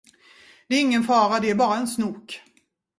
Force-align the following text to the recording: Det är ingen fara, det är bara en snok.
Det 0.67 0.75
är 0.75 0.81
ingen 0.81 1.03
fara, 1.03 1.39
det 1.39 1.49
är 1.49 1.55
bara 1.55 1.77
en 1.77 1.87
snok. 1.87 2.41